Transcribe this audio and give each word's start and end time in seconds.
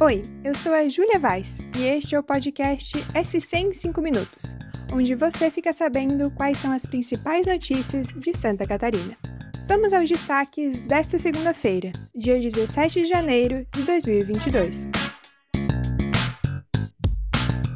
Oi, 0.00 0.22
eu 0.44 0.54
sou 0.54 0.72
a 0.72 0.88
Júlia 0.88 1.18
Vaz 1.18 1.58
e 1.76 1.82
este 1.82 2.14
é 2.14 2.20
o 2.20 2.22
podcast 2.22 2.96
SC 3.20 3.56
em 3.56 3.72
5 3.72 4.00
Minutos, 4.00 4.54
onde 4.92 5.12
você 5.16 5.50
fica 5.50 5.72
sabendo 5.72 6.30
quais 6.30 6.56
são 6.58 6.72
as 6.72 6.86
principais 6.86 7.48
notícias 7.48 8.06
de 8.14 8.32
Santa 8.32 8.64
Catarina. 8.64 9.18
Vamos 9.66 9.92
aos 9.92 10.08
destaques 10.08 10.82
desta 10.82 11.18
segunda-feira, 11.18 11.90
dia 12.14 12.38
17 12.38 13.02
de 13.02 13.08
janeiro 13.08 13.66
de 13.74 13.82
2022. 13.82 14.86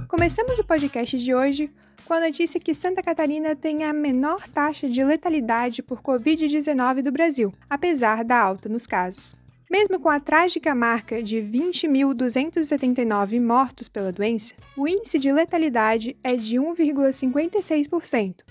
Começamos 0.06 0.60
o 0.60 0.64
podcast 0.64 1.16
de 1.16 1.34
hoje 1.34 1.72
com 2.04 2.14
a 2.14 2.20
notícia 2.20 2.60
que 2.60 2.72
Santa 2.72 3.02
Catarina 3.02 3.56
tem 3.56 3.82
a 3.82 3.92
menor 3.92 4.46
taxa 4.46 4.88
de 4.88 5.02
letalidade 5.02 5.82
por 5.82 6.00
Covid-19 6.00 7.02
do 7.02 7.10
Brasil, 7.10 7.50
apesar 7.68 8.22
da 8.22 8.38
alta 8.38 8.68
nos 8.68 8.86
casos. 8.86 9.41
Mesmo 9.72 9.98
com 9.98 10.08
a 10.10 10.20
trágica 10.20 10.74
marca 10.74 11.22
de 11.22 11.38
20.279 11.38 13.40
mortos 13.40 13.88
pela 13.88 14.12
doença, 14.12 14.54
o 14.76 14.86
índice 14.86 15.18
de 15.18 15.32
letalidade 15.32 16.14
é 16.22 16.36
de 16.36 16.56
1,56%, 16.56 18.42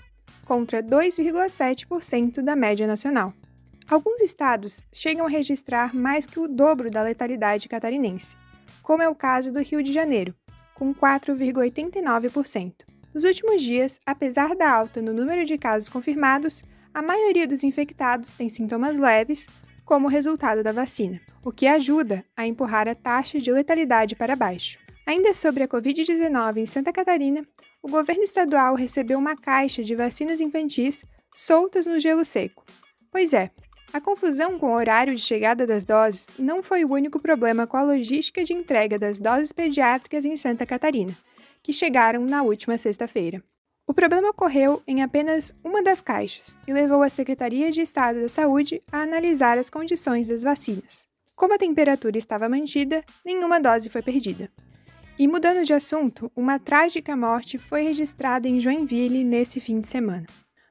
contra 0.44 0.82
2,7% 0.82 2.42
da 2.42 2.56
média 2.56 2.88
nacional. 2.88 3.32
Alguns 3.88 4.20
estados 4.20 4.84
chegam 4.92 5.26
a 5.26 5.28
registrar 5.28 5.94
mais 5.94 6.26
que 6.26 6.40
o 6.40 6.48
dobro 6.48 6.90
da 6.90 7.04
letalidade 7.04 7.68
catarinense, 7.68 8.34
como 8.82 9.04
é 9.04 9.08
o 9.08 9.14
caso 9.14 9.52
do 9.52 9.62
Rio 9.62 9.80
de 9.80 9.92
Janeiro, 9.92 10.34
com 10.74 10.92
4,89%. 10.92 12.72
Nos 13.14 13.22
últimos 13.22 13.62
dias, 13.62 14.00
apesar 14.04 14.56
da 14.56 14.68
alta 14.68 15.00
no 15.00 15.12
número 15.12 15.44
de 15.44 15.56
casos 15.56 15.88
confirmados, 15.88 16.64
a 16.92 17.00
maioria 17.00 17.46
dos 17.46 17.62
infectados 17.62 18.32
tem 18.32 18.48
sintomas 18.48 18.98
leves 18.98 19.46
como 19.84 20.08
resultado 20.08 20.62
da 20.62 20.72
vacina, 20.72 21.20
o 21.44 21.52
que 21.52 21.66
ajuda 21.66 22.24
a 22.36 22.46
empurrar 22.46 22.88
a 22.88 22.94
taxa 22.94 23.38
de 23.38 23.52
letalidade 23.52 24.16
para 24.16 24.36
baixo. 24.36 24.78
Ainda 25.06 25.34
sobre 25.34 25.64
a 25.64 25.68
Covid-19 25.68 26.58
em 26.58 26.66
Santa 26.66 26.92
Catarina, 26.92 27.46
o 27.82 27.88
governo 27.88 28.22
estadual 28.22 28.74
recebeu 28.74 29.18
uma 29.18 29.36
caixa 29.36 29.82
de 29.82 29.94
vacinas 29.94 30.40
infantis 30.40 31.04
soltas 31.34 31.86
no 31.86 31.98
gelo 31.98 32.24
seco. 32.24 32.64
Pois 33.10 33.32
é, 33.32 33.50
a 33.92 34.00
confusão 34.00 34.58
com 34.58 34.68
o 34.68 34.74
horário 34.74 35.14
de 35.14 35.20
chegada 35.20 35.66
das 35.66 35.84
doses 35.84 36.30
não 36.38 36.62
foi 36.62 36.84
o 36.84 36.92
único 36.92 37.20
problema 37.20 37.66
com 37.66 37.76
a 37.76 37.82
logística 37.82 38.42
de 38.42 38.54
entrega 38.54 38.98
das 38.98 39.18
doses 39.18 39.52
pediátricas 39.52 40.24
em 40.24 40.36
Santa 40.36 40.64
Catarina, 40.64 41.12
que 41.62 41.72
chegaram 41.72 42.24
na 42.24 42.42
última 42.42 42.78
sexta-feira. 42.78 43.42
O 43.86 43.92
problema 43.92 44.30
ocorreu 44.30 44.82
em 44.86 45.02
apenas 45.02 45.54
uma 45.64 45.82
das 45.82 46.00
caixas 46.00 46.56
e 46.66 46.72
levou 46.72 47.02
a 47.02 47.08
Secretaria 47.08 47.70
de 47.70 47.80
Estado 47.80 48.20
da 48.20 48.28
Saúde 48.28 48.82
a 48.92 49.02
analisar 49.02 49.58
as 49.58 49.68
condições 49.68 50.28
das 50.28 50.42
vacinas. 50.42 51.06
Como 51.34 51.54
a 51.54 51.58
temperatura 51.58 52.16
estava 52.16 52.48
mantida, 52.48 53.02
nenhuma 53.24 53.60
dose 53.60 53.88
foi 53.88 54.00
perdida. 54.00 54.48
E 55.18 55.26
mudando 55.26 55.64
de 55.64 55.74
assunto, 55.74 56.30
uma 56.34 56.58
trágica 56.58 57.16
morte 57.16 57.58
foi 57.58 57.82
registrada 57.82 58.48
em 58.48 58.60
Joinville 58.60 59.24
nesse 59.24 59.60
fim 59.60 59.80
de 59.80 59.88
semana. 59.88 60.26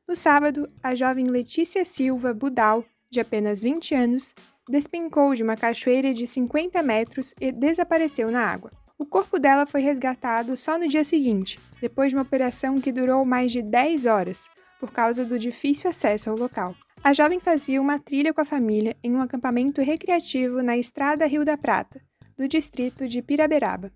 No 0.08 0.16
sábado, 0.16 0.70
a 0.82 0.95
jovem 0.95 1.28
Letícia 1.28 1.84
Silva 1.86 2.34
Budal, 2.34 2.84
de 3.09 3.20
apenas 3.20 3.62
20 3.62 3.94
anos, 3.94 4.34
despencou 4.70 5.36
de 5.36 5.44
uma 5.44 5.58
cachoeira 5.58 6.14
de 6.14 6.26
50 6.26 6.82
metros 6.82 7.34
e 7.39 7.52
desapareceu 7.52 8.32
na 8.32 8.45
água. 8.45 8.72
O 9.02 9.05
corpo 9.07 9.39
dela 9.39 9.66
foi 9.66 9.81
resgatado 9.81 10.55
só 10.55 10.77
no 10.77 10.88
dia 10.88 11.03
seguinte, 11.03 11.59
depois 11.81 12.09
de 12.09 12.16
uma 12.16 12.21
operação 12.21 12.80
que 12.80 12.91
durou 12.91 13.25
mais 13.25 13.52
de 13.52 13.59
10 13.59 14.05
horas, 14.05 14.47
por 14.80 14.91
causa 14.91 15.25
do 15.25 15.39
difícil 15.39 15.89
acesso 15.89 16.30
ao 16.30 16.38
local. 16.38 16.75
A 17.03 17.11
jovem 17.11 17.39
fazia 17.39 17.81
uma 17.81 17.97
trilha 17.97 18.31
com 18.31 18.41
a 18.41 18.45
família 18.45 18.95
em 19.03 19.16
um 19.16 19.19
acampamento 19.19 19.81
recreativo 19.81 20.61
na 20.61 20.77
Estrada 20.77 21.25
Rio 21.25 21.43
da 21.43 21.58
Prata, 21.58 21.99
do 22.38 22.47
distrito 22.47 23.08
de 23.08 23.23
Piraberaba. 23.23 23.91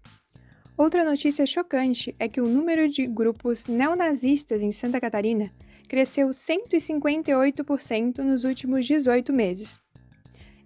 Outra 0.76 1.06
notícia 1.06 1.46
chocante 1.46 2.16
é 2.18 2.28
que 2.28 2.42
o 2.42 2.50
número 2.50 2.90
de 2.90 3.06
grupos 3.06 3.68
neonazistas 3.68 4.64
em 4.64 4.72
Santa 4.72 5.00
Catarina 5.00 5.52
cresceu 5.88 6.30
158% 6.30 8.24
nos 8.24 8.44
últimos 8.44 8.88
18 8.88 9.32
meses. 9.32 9.78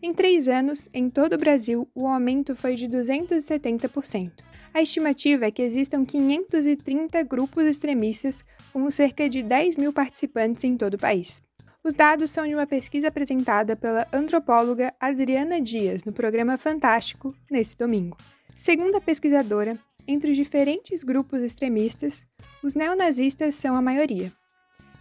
Em 0.02 0.14
três 0.14 0.48
anos, 0.48 0.88
em 0.94 1.10
todo 1.10 1.34
o 1.34 1.38
Brasil, 1.38 1.86
o 1.94 2.08
aumento 2.08 2.56
foi 2.56 2.74
de 2.74 2.88
270%. 2.88 4.32
A 4.74 4.82
estimativa 4.82 5.46
é 5.46 5.52
que 5.52 5.62
existam 5.62 6.06
530 6.06 7.22
grupos 7.24 7.66
extremistas, 7.66 8.44
com 8.72 8.90
cerca 8.90 9.28
de 9.28 9.44
10 9.44 9.78
mil 9.78 9.92
participantes 9.92 10.64
em 10.64 10.78
todo 10.78 10.94
o 10.94 10.98
país. 10.98 11.42
Os 11.84 11.94
dados 11.94 12.32
são 12.32 12.48
de 12.48 12.54
uma 12.54 12.66
pesquisa 12.66 13.09
apresentada 13.09 13.76
pela 13.76 14.08
antropóloga 14.14 14.94
Adriana 15.00 15.59
Dias 15.59 16.06
no 16.06 16.14
programa 16.14 16.58
Fantástico, 16.58 17.36
nesse 17.52 17.78
domingo. 17.78 18.16
Segundo 18.56 18.96
a 18.96 19.02
pesquisadora, 19.02 19.78
entre 20.08 20.32
os 20.32 20.38
diferentes 20.38 21.04
grupos 21.04 21.42
extremistas, 21.42 22.26
os 22.64 22.74
neonazistas 22.74 23.56
são 23.56 23.76
a 23.76 23.82
maioria. 23.82 24.32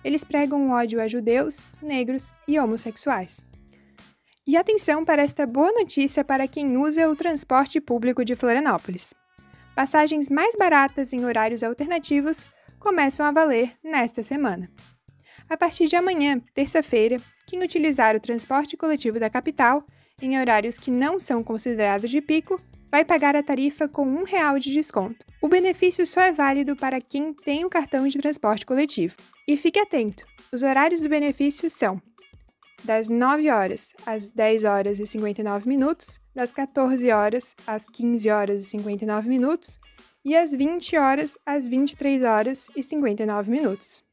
Eles 0.03 0.25
pregam 0.25 0.71
ódio 0.71 1.01
a 1.01 1.07
judeus, 1.07 1.71
negros 1.83 2.33
e 2.47 2.59
homossexuais. 2.59 3.45
E 4.49 4.57
atenção 4.57 5.05
para 5.05 5.21
esta 5.21 5.47
boa 5.47 5.71
notícia 5.73 6.25
para 6.25 6.49
quem 6.49 6.79
usa 6.79 7.07
o 7.07 7.15
transporte 7.15 7.83
público 7.83 8.25
de 8.25 8.35
Florianópolis. 8.35 9.13
Passagens 9.77 10.31
mais 10.31 10.57
baratas 10.57 11.13
em 11.13 11.23
horários 11.27 11.63
alternativos 11.63 12.47
começam 12.79 13.27
a 13.27 13.31
valer 13.31 13.73
nesta 13.85 14.23
semana. 14.23 14.71
A 15.51 15.57
partir 15.59 15.87
de 15.87 15.97
amanhã, 15.97 16.41
terça-feira, 16.55 17.19
quem 17.47 17.63
utilizar 17.63 18.17
o 18.17 18.21
transporte 18.21 18.75
coletivo 18.75 19.21
da 19.21 19.29
capital, 19.29 19.85
em 20.23 20.41
horários 20.41 20.79
que 20.79 20.91
não 20.91 21.21
são 21.21 21.45
considerados 21.45 22.11
de 22.11 22.23
pico, 22.23 22.59
vai 22.91 23.05
pagar 23.05 23.37
a 23.37 23.43
tarifa 23.43 23.87
com 23.87 24.07
um 24.07 24.25
real 24.25 24.59
de 24.59 24.73
desconto. 24.73 25.27
O 25.43 25.49
benefício 25.49 26.07
só 26.07 26.23
é 26.23 26.33
válido 26.33 26.75
para 26.75 27.03
quem 27.03 27.35
tem 27.35 27.67
o 27.67 27.71
cartão 27.71 28.09
de 28.09 28.17
transporte 28.17 28.65
coletivo. 28.65 29.15
E 29.47 29.59
fique 29.59 29.79
atento: 29.79 30.25
os 30.51 30.63
horários 30.63 31.03
do 31.03 31.09
benefício 31.11 31.69
são 31.69 32.01
das 32.85 33.09
9 33.09 33.51
horas 33.51 33.95
às 34.07 34.31
10 34.31 34.65
horas 34.65 35.01
e 35.01 35.07
59 35.07 35.69
minutos, 35.69 36.21
das 36.35 36.53
14 36.53 37.11
horas 37.11 37.55
às 37.67 37.89
15 37.89 38.31
horas 38.31 38.63
e 38.63 38.65
59 38.67 39.29
minutos 39.29 39.79
e 40.25 40.37
às 40.37 40.53
20 40.53 40.97
horas 40.97 41.39
às 41.45 41.69
23 41.69 42.23
horas 42.23 42.69
e 42.77 42.83
59 42.83 43.51
minutos. 43.51 44.05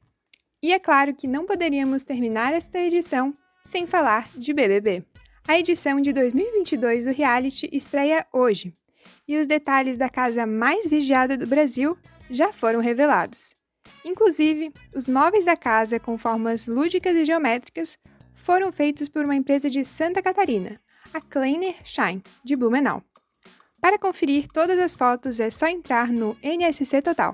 E 0.61 0.73
é 0.73 0.79
claro 0.79 1.13
que 1.13 1.27
não 1.27 1.45
poderíamos 1.45 2.03
terminar 2.03 2.53
esta 2.53 2.79
edição 2.79 3.33
sem 3.63 3.85
falar 3.85 4.29
de 4.35 4.53
BBB. 4.53 5.03
A 5.47 5.59
edição 5.59 6.01
de 6.01 6.11
2022 6.11 7.05
do 7.05 7.11
reality 7.11 7.69
estreia 7.71 8.25
hoje, 8.33 8.73
e 9.27 9.37
os 9.37 9.47
detalhes 9.47 9.97
da 9.97 10.09
casa 10.09 10.45
mais 10.45 10.87
vigiada 10.87 11.37
do 11.37 11.45
Brasil 11.45 11.97
já 12.29 12.51
foram 12.51 12.79
revelados. 12.79 13.55
Inclusive, 14.03 14.71
os 14.95 15.07
móveis 15.07 15.45
da 15.45 15.55
casa 15.55 15.99
com 15.99 16.17
formas 16.17 16.67
lúdicas 16.67 17.15
e 17.15 17.25
geométricas 17.25 17.97
foram 18.35 18.72
feitos 18.72 19.09
por 19.09 19.25
uma 19.25 19.35
empresa 19.35 19.69
de 19.69 19.84
Santa 19.84 20.22
Catarina, 20.22 20.79
a 21.13 21.22
Kleiner 21.22 21.75
Shine, 21.84 22.22
de 22.44 22.56
Blumenau. 22.56 23.01
Para 23.81 23.97
conferir 23.97 24.47
todas 24.47 24.78
as 24.79 24.96
fotos 24.96 25.40
é 25.40 25.50
só 25.50 25.68
entrar 25.68 26.09
no 26.09 26.38
NSC 26.44 27.01
Total. 27.01 27.34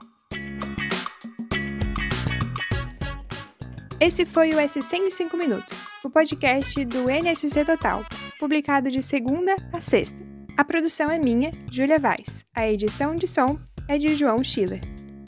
Esse 3.99 4.25
foi 4.25 4.49
o 4.49 4.69
SC 4.69 4.95
em 4.97 5.09
5 5.09 5.37
Minutos, 5.37 5.91
o 6.03 6.09
podcast 6.09 6.83
do 6.85 7.09
NSC 7.09 7.63
Total, 7.63 8.03
publicado 8.39 8.89
de 8.89 9.01
segunda 9.01 9.55
a 9.71 9.79
sexta. 9.79 10.17
A 10.57 10.65
produção 10.65 11.09
é 11.09 11.17
minha, 11.17 11.51
Júlia 11.71 11.99
Vaz. 11.99 12.43
A 12.53 12.67
edição 12.67 13.15
de 13.15 13.27
som 13.27 13.59
é 13.87 13.97
de 13.97 14.13
João 14.15 14.43
Schiller. 14.43 14.81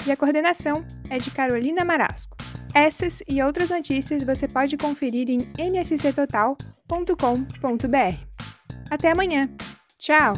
E 0.06 0.12
a 0.12 0.18
coordenação 0.18 0.86
é 1.10 1.18
de 1.18 1.32
Carolina 1.32 1.86
Marasco. 1.86 2.36
Essas 2.74 3.22
e 3.28 3.42
outras 3.42 3.70
notícias 3.70 4.24
você 4.24 4.48
pode 4.48 4.76
conferir 4.78 5.30
em 5.30 5.38
nsctotal.com.br. 5.58 6.58
Até 8.90 9.12
amanhã. 9.12 9.50
Tchau! 9.98 10.34